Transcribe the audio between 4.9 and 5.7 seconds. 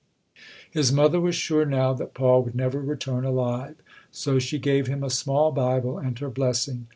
a small